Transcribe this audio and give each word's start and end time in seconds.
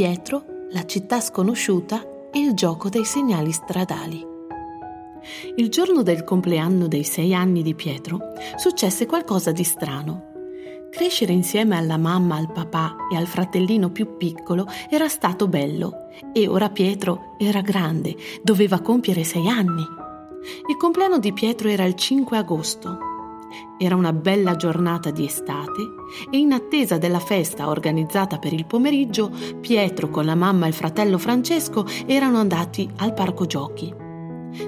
Pietro, 0.00 0.44
la 0.70 0.86
città 0.86 1.20
sconosciuta 1.20 2.30
e 2.32 2.38
il 2.38 2.54
gioco 2.54 2.88
dei 2.88 3.04
segnali 3.04 3.52
stradali. 3.52 4.26
Il 5.56 5.68
giorno 5.68 6.02
del 6.02 6.24
compleanno 6.24 6.88
dei 6.88 7.04
sei 7.04 7.34
anni 7.34 7.62
di 7.62 7.74
Pietro 7.74 8.18
successe 8.56 9.04
qualcosa 9.04 9.52
di 9.52 9.62
strano. 9.62 10.88
Crescere 10.90 11.34
insieme 11.34 11.76
alla 11.76 11.98
mamma, 11.98 12.36
al 12.36 12.50
papà 12.50 12.96
e 13.12 13.16
al 13.16 13.26
fratellino 13.26 13.90
più 13.90 14.16
piccolo 14.16 14.66
era 14.88 15.06
stato 15.08 15.48
bello 15.48 16.08
e 16.32 16.48
ora 16.48 16.70
Pietro 16.70 17.34
era 17.38 17.60
grande, 17.60 18.16
doveva 18.42 18.80
compiere 18.80 19.22
sei 19.22 19.48
anni. 19.48 19.84
Il 20.66 20.78
compleanno 20.78 21.18
di 21.18 21.34
Pietro 21.34 21.68
era 21.68 21.84
il 21.84 21.94
5 21.94 22.38
agosto. 22.38 23.09
Era 23.78 23.96
una 23.96 24.12
bella 24.12 24.56
giornata 24.56 25.10
di 25.10 25.24
estate 25.24 25.82
e 26.30 26.38
in 26.38 26.52
attesa 26.52 26.98
della 26.98 27.18
festa 27.18 27.68
organizzata 27.68 28.38
per 28.38 28.52
il 28.52 28.66
pomeriggio, 28.66 29.30
Pietro 29.60 30.08
con 30.08 30.24
la 30.24 30.34
mamma 30.34 30.66
e 30.66 30.68
il 30.68 30.74
fratello 30.74 31.18
Francesco 31.18 31.86
erano 32.06 32.38
andati 32.38 32.88
al 32.96 33.14
parco 33.14 33.46
giochi. 33.46 33.92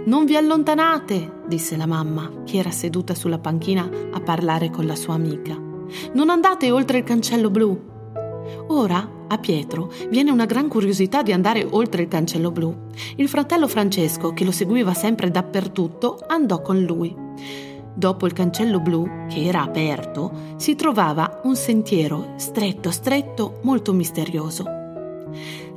Non 0.05 0.25
vi 0.25 0.37
allontanate, 0.37 1.43
disse 1.47 1.77
la 1.77 1.87
mamma, 1.87 2.43
che 2.45 2.59
era 2.59 2.71
seduta 2.71 3.15
sulla 3.15 3.39
panchina 3.39 3.89
a 4.13 4.21
parlare 4.21 4.71
con 4.71 4.87
la 4.87 4.95
sua 4.95 5.15
amica. 5.15 5.59
Non 6.13 6.31
andate 6.31 6.71
oltre 6.71 6.99
il 6.99 7.05
cancello 7.05 7.51
blu. 7.51 7.91
Ora 8.69 9.21
a 9.29 9.39
Pietro 9.39 9.91
viene 10.09 10.31
una 10.31 10.45
gran 10.45 10.69
curiosità 10.69 11.23
di 11.23 11.33
andare 11.33 11.67
oltre 11.69 12.03
il 12.03 12.09
cancello 12.09 12.51
blu. 12.51 12.75
Il 13.17 13.29
fratello 13.29 13.67
Francesco, 13.67 14.33
che 14.33 14.45
lo 14.45 14.53
seguiva 14.53 14.95
sempre 14.95 15.31
dappertutto, 15.31 16.19
andò 16.27 16.61
con 16.61 16.81
lui. 16.81 17.15
Dopo 17.95 18.27
il 18.27 18.33
cancello 18.33 18.81
blu, 18.81 19.07
che 19.29 19.45
era 19.45 19.63
aperto, 19.63 20.33
si 20.57 20.75
trovava 20.75 21.41
un 21.45 21.57
sentiero 21.57 22.33
stretto 22.37 22.91
stretto 22.91 23.59
molto 23.63 23.93
misterioso. 23.93 24.65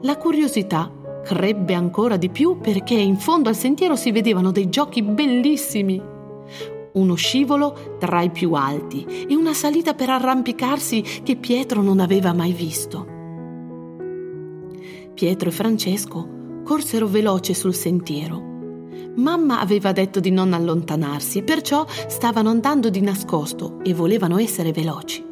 La 0.01 0.17
curiosità 0.17 0.91
crebbe 1.23 1.73
ancora 1.73 2.15
di 2.15 2.29
più 2.29 2.59
perché 2.61 2.93
in 2.93 3.17
fondo 3.17 3.49
al 3.49 3.55
sentiero 3.55 3.95
si 3.95 4.11
vedevano 4.11 4.51
dei 4.51 4.69
giochi 4.69 5.01
bellissimi. 5.01 6.01
Uno 6.93 7.15
scivolo 7.15 7.97
tra 7.99 8.21
i 8.21 8.29
più 8.29 8.53
alti 8.53 9.25
e 9.27 9.35
una 9.35 9.53
salita 9.53 9.93
per 9.93 10.09
arrampicarsi 10.09 11.01
che 11.23 11.35
Pietro 11.35 11.81
non 11.81 11.99
aveva 11.99 12.31
mai 12.31 12.53
visto. 12.53 13.13
Pietro 15.13 15.49
e 15.49 15.51
Francesco 15.51 16.61
corsero 16.63 17.07
veloce 17.07 17.53
sul 17.53 17.73
sentiero. 17.73 18.54
Mamma 19.15 19.61
aveva 19.61 19.91
detto 19.93 20.19
di 20.19 20.29
non 20.29 20.53
allontanarsi, 20.53 21.41
perciò 21.43 21.85
stavano 22.07 22.49
andando 22.49 22.89
di 22.89 23.01
nascosto 23.01 23.79
e 23.83 23.93
volevano 23.93 24.37
essere 24.37 24.71
veloci. 24.71 25.25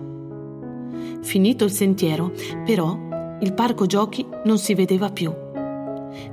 Finito 1.22 1.66
il 1.66 1.72
sentiero, 1.72 2.32
però, 2.66 2.98
il 3.42 3.54
parco 3.54 3.86
giochi 3.86 4.26
non 4.46 4.58
si 4.58 4.74
vedeva 4.74 5.10
più. 5.10 5.34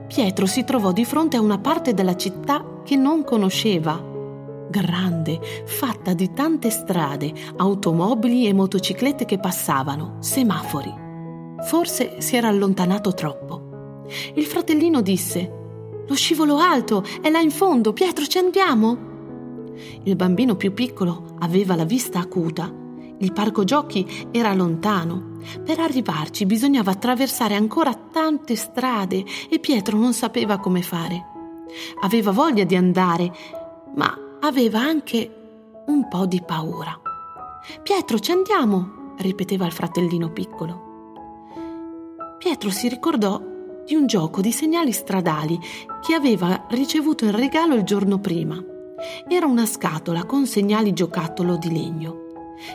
Pietro 0.06 0.46
si 0.46 0.62
trovò 0.64 0.92
di 0.92 1.04
fronte 1.04 1.36
a 1.36 1.40
una 1.40 1.58
parte 1.58 1.92
della 1.92 2.16
città 2.16 2.82
che 2.84 2.94
non 2.96 3.24
conosceva. 3.24 4.00
Grande, 4.70 5.41
fatta 5.64 6.14
di 6.14 6.32
tante 6.32 6.70
strade, 6.70 7.32
automobili 7.56 8.46
e 8.46 8.52
motociclette 8.52 9.25
che 9.25 9.38
passavano, 9.38 10.16
semafori. 10.20 10.92
Forse 11.62 12.20
si 12.20 12.36
era 12.36 12.48
allontanato 12.48 13.12
troppo. 13.12 14.04
Il 14.34 14.44
fratellino 14.44 15.00
disse 15.02 15.58
lo 16.10 16.16
scivolo 16.16 16.59
alto 16.59 17.04
è 17.21 17.31
là 17.31 17.38
in 17.38 17.53
fondo, 17.53 17.93
Pietro, 17.93 18.26
ci 18.26 18.37
andiamo? 18.37 18.98
Il 20.03 20.16
bambino 20.16 20.56
più 20.56 20.75
piccolo 20.75 21.37
aveva 21.38 21.76
la 21.76 21.84
vista 21.84 22.19
acuta. 22.19 22.69
Il 23.19 23.32
parco 23.32 23.62
giochi 23.62 24.26
era 24.32 24.53
lontano. 24.53 25.38
Per 25.65 25.78
arrivarci 25.78 26.47
bisognava 26.47 26.91
attraversare 26.91 27.54
ancora 27.54 27.94
tante 27.94 28.56
strade 28.56 29.25
e 29.49 29.60
Pietro 29.60 29.97
non 29.99 30.12
sapeva 30.12 30.59
come 30.59 30.82
fare. 30.82 31.26
Aveva 32.00 32.32
voglia 32.32 32.65
di 32.65 32.75
andare, 32.75 33.32
ma 33.94 34.12
aveva 34.41 34.81
anche 34.81 35.82
un 35.87 36.09
po' 36.09 36.26
di 36.26 36.43
paura. 36.44 37.00
Pietro, 37.84 38.19
ci 38.19 38.32
andiamo, 38.32 39.15
ripeteva 39.19 39.65
il 39.65 39.72
fratellino 39.72 40.32
piccolo. 40.32 40.88
Pietro 42.37 42.70
si 42.70 42.88
ricordò 42.88 43.50
di 43.90 43.96
un 43.96 44.06
gioco 44.06 44.40
di 44.40 44.52
segnali 44.52 44.92
stradali 44.92 45.58
che 46.00 46.14
aveva 46.14 46.66
ricevuto 46.68 47.24
in 47.24 47.34
regalo 47.34 47.74
il 47.74 47.82
giorno 47.82 48.20
prima. 48.20 48.56
Era 49.26 49.46
una 49.46 49.66
scatola 49.66 50.26
con 50.26 50.46
segnali 50.46 50.92
giocattolo 50.92 51.56
di 51.56 51.72
legno 51.72 52.28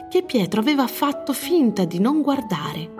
che 0.09 0.23
Pietro 0.23 0.59
aveva 0.59 0.87
fatto 0.87 1.31
finta 1.31 1.85
di 1.85 1.99
non 1.99 2.21
guardare. 2.21 2.93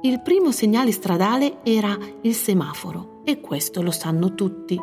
Il 0.00 0.22
primo 0.22 0.50
segnale 0.50 0.92
stradale 0.92 1.58
era 1.62 1.94
il 2.22 2.34
semaforo 2.34 3.20
e 3.24 3.38
questo 3.40 3.82
lo 3.82 3.90
sanno 3.90 4.32
tutti. 4.34 4.80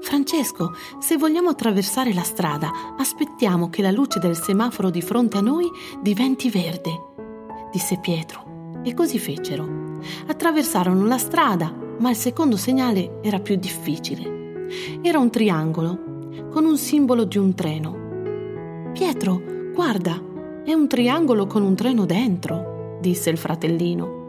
Francesco, 0.00 0.72
se 0.98 1.18
vogliamo 1.18 1.50
attraversare 1.50 2.14
la 2.14 2.22
strada, 2.22 2.70
aspettiamo 2.96 3.68
che 3.68 3.82
la 3.82 3.90
luce 3.90 4.18
del 4.18 4.36
semaforo 4.36 4.88
di 4.88 5.02
fronte 5.02 5.36
a 5.36 5.42
noi 5.42 5.68
diventi 6.00 6.48
verde, 6.48 7.68
disse 7.70 7.98
Pietro. 7.98 8.80
E 8.82 8.94
così 8.94 9.18
fecero. 9.18 9.83
Attraversarono 10.26 11.06
la 11.06 11.18
strada, 11.18 11.72
ma 11.98 12.10
il 12.10 12.16
secondo 12.16 12.56
segnale 12.56 13.20
era 13.22 13.38
più 13.38 13.56
difficile. 13.56 14.66
Era 15.02 15.18
un 15.18 15.30
triangolo 15.30 16.12
con 16.50 16.64
un 16.64 16.76
simbolo 16.76 17.24
di 17.24 17.38
un 17.38 17.54
treno. 17.54 18.90
Pietro, 18.92 19.42
guarda, 19.74 20.20
è 20.64 20.72
un 20.72 20.88
triangolo 20.88 21.46
con 21.46 21.62
un 21.62 21.74
treno 21.74 22.06
dentro, 22.06 22.98
disse 23.00 23.30
il 23.30 23.38
fratellino. 23.38 24.22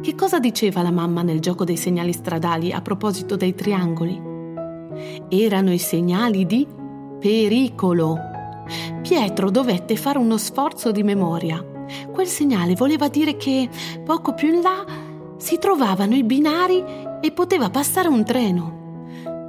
Che 0.00 0.14
cosa 0.14 0.38
diceva 0.38 0.82
la 0.82 0.90
mamma 0.90 1.22
nel 1.22 1.40
gioco 1.40 1.64
dei 1.64 1.76
segnali 1.76 2.12
stradali 2.12 2.72
a 2.72 2.80
proposito 2.80 3.36
dei 3.36 3.54
triangoli? 3.54 4.20
Erano 5.28 5.72
i 5.72 5.78
segnali 5.78 6.46
di 6.46 6.66
pericolo. 7.18 8.16
Pietro 9.02 9.50
dovette 9.50 9.96
fare 9.96 10.18
uno 10.18 10.38
sforzo 10.38 10.92
di 10.92 11.02
memoria. 11.02 11.64
Quel 12.10 12.26
segnale 12.26 12.74
voleva 12.74 13.08
dire 13.08 13.36
che 13.36 13.68
poco 14.04 14.34
più 14.34 14.52
in 14.52 14.60
là 14.60 14.84
si 15.42 15.58
trovavano 15.58 16.14
i 16.14 16.22
binari 16.22 16.84
e 17.20 17.32
poteva 17.32 17.68
passare 17.68 18.06
un 18.06 18.24
treno. 18.24 19.08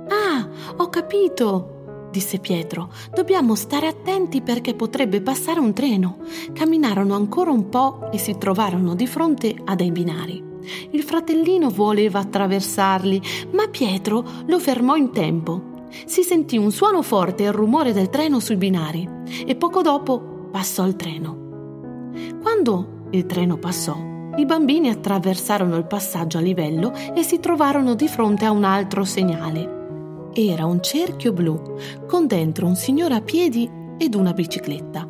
Ah, 0.10 0.50
ho 0.78 0.90
capito, 0.90 2.08
disse 2.10 2.40
Pietro. 2.40 2.92
Dobbiamo 3.14 3.54
stare 3.54 3.86
attenti 3.86 4.42
perché 4.42 4.74
potrebbe 4.74 5.22
passare 5.22 5.60
un 5.60 5.72
treno. 5.72 6.18
Camminarono 6.52 7.14
ancora 7.14 7.52
un 7.52 7.70
po' 7.70 8.10
e 8.12 8.18
si 8.18 8.40
trovarono 8.40 8.96
di 8.96 9.06
fronte 9.06 9.56
a 9.66 9.76
dei 9.76 9.92
binari. 9.92 10.44
Il 10.90 11.04
fratellino 11.04 11.70
voleva 11.70 12.18
attraversarli, 12.18 13.22
ma 13.52 13.68
Pietro 13.68 14.26
lo 14.48 14.58
fermò 14.58 14.96
in 14.96 15.12
tempo. 15.12 15.86
Si 16.06 16.24
sentì 16.24 16.58
un 16.58 16.72
suono 16.72 17.04
forte 17.04 17.44
e 17.44 17.48
il 17.48 17.54
rumore 17.54 17.94
del 17.94 18.10
treno 18.10 18.40
sui 18.40 18.56
binari 18.56 19.08
e 19.46 19.56
poco 19.56 19.84
dopo 19.84 20.48
passò 20.50 20.88
il 20.88 20.96
treno. 20.96 22.10
Quando 22.42 23.06
il 23.12 23.28
treno 23.28 23.58
passò, 23.58 24.13
i 24.36 24.46
bambini 24.46 24.90
attraversarono 24.90 25.78
il 25.78 25.86
passaggio 25.86 26.40
a 26.40 26.42
livello 26.42 26.92
e 27.14 27.22
si 27.24 27.40
trovarono 27.40 27.94
di 27.94 28.08
fronte 28.08 28.46
a 28.46 28.52
un 28.52 28.64
altro 28.64 29.04
segnale. 29.04 30.32
Era 30.34 30.66
un 30.66 30.82
cerchio 30.82 31.32
blu 31.32 31.78
con 32.08 32.26
dentro 32.26 32.66
un 32.66 32.76
signore 32.76 33.14
a 33.14 33.22
piedi 33.22 33.70
ed 33.98 34.16
una 34.16 34.34
bicicletta. 34.34 35.08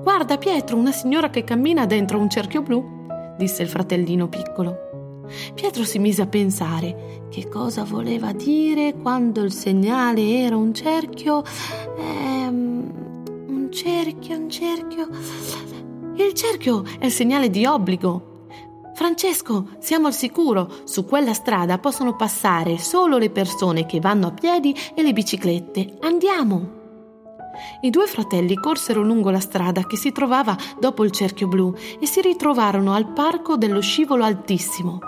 Guarda 0.00 0.38
Pietro, 0.38 0.76
una 0.76 0.92
signora 0.92 1.28
che 1.28 1.42
cammina 1.42 1.86
dentro 1.86 2.18
un 2.18 2.30
cerchio 2.30 2.62
blu, 2.62 3.06
disse 3.36 3.62
il 3.62 3.68
fratellino 3.68 4.28
piccolo. 4.28 4.88
Pietro 5.54 5.84
si 5.84 5.98
mise 5.98 6.22
a 6.22 6.26
pensare 6.26 7.26
che 7.30 7.48
cosa 7.48 7.84
voleva 7.84 8.32
dire 8.32 8.94
quando 8.94 9.42
il 9.42 9.52
segnale 9.52 10.38
era 10.38 10.56
un 10.56 10.72
cerchio. 10.72 11.42
Ehm, 11.98 12.92
un 13.48 13.68
cerchio, 13.70 14.36
un 14.36 14.48
cerchio. 14.48 15.08
Il 16.16 16.34
cerchio 16.34 16.84
è 16.98 17.06
il 17.06 17.12
segnale 17.12 17.50
di 17.50 17.64
obbligo. 17.64 18.46
Francesco, 18.94 19.68
siamo 19.78 20.08
al 20.08 20.12
sicuro, 20.12 20.70
su 20.84 21.04
quella 21.04 21.32
strada 21.32 21.78
possono 21.78 22.16
passare 22.16 22.78
solo 22.78 23.16
le 23.16 23.30
persone 23.30 23.86
che 23.86 24.00
vanno 24.00 24.26
a 24.26 24.32
piedi 24.32 24.74
e 24.94 25.02
le 25.02 25.12
biciclette. 25.12 25.98
Andiamo. 26.00 26.78
I 27.82 27.90
due 27.90 28.06
fratelli 28.06 28.56
corsero 28.56 29.02
lungo 29.02 29.30
la 29.30 29.40
strada 29.40 29.86
che 29.86 29.96
si 29.96 30.12
trovava 30.12 30.56
dopo 30.78 31.04
il 31.04 31.10
cerchio 31.10 31.48
blu 31.48 31.74
e 31.98 32.06
si 32.06 32.20
ritrovarono 32.20 32.92
al 32.92 33.12
parco 33.12 33.56
dello 33.56 33.80
scivolo 33.80 34.24
altissimo. 34.24 34.98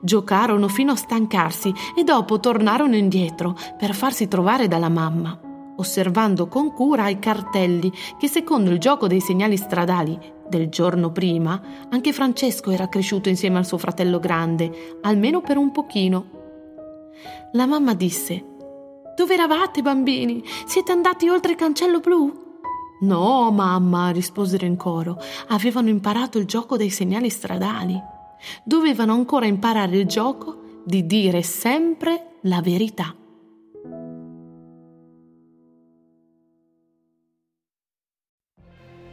Giocarono 0.00 0.68
fino 0.68 0.92
a 0.92 0.96
stancarsi 0.96 1.72
e 1.96 2.02
dopo 2.02 2.40
tornarono 2.40 2.96
indietro 2.96 3.56
per 3.78 3.94
farsi 3.94 4.26
trovare 4.26 4.66
dalla 4.66 4.88
mamma, 4.88 5.38
osservando 5.80 6.46
con 6.46 6.72
cura 6.72 7.08
i 7.08 7.18
cartelli 7.18 7.92
che 8.18 8.28
secondo 8.28 8.70
il 8.70 8.78
gioco 8.78 9.06
dei 9.06 9.20
segnali 9.20 9.56
stradali 9.56 10.18
del 10.48 10.68
giorno 10.68 11.10
prima 11.10 11.60
anche 11.88 12.12
Francesco 12.12 12.70
era 12.70 12.88
cresciuto 12.88 13.28
insieme 13.28 13.58
al 13.58 13.66
suo 13.66 13.78
fratello 13.78 14.18
grande, 14.18 14.98
almeno 15.02 15.40
per 15.40 15.56
un 15.56 15.70
pochino. 15.72 16.38
La 17.52 17.66
mamma 17.66 17.94
disse 17.94 18.44
dove 19.20 19.34
eravate, 19.34 19.82
bambini? 19.82 20.42
Siete 20.64 20.92
andati 20.92 21.28
oltre 21.28 21.52
il 21.52 21.58
cancello 21.58 22.00
blu? 22.00 22.32
No, 23.00 23.50
mamma, 23.50 24.12
risposero 24.12 24.64
in 24.64 24.76
coro. 24.76 25.18
Avevano 25.48 25.90
imparato 25.90 26.38
il 26.38 26.46
gioco 26.46 26.78
dei 26.78 26.88
segnali 26.88 27.28
stradali. 27.28 28.00
Dovevano 28.62 29.12
ancora 29.12 29.44
imparare 29.44 29.98
il 29.98 30.06
gioco 30.06 30.60
di 30.86 31.04
dire 31.04 31.42
sempre 31.42 32.36
la 32.42 32.62
verità. 32.62 33.14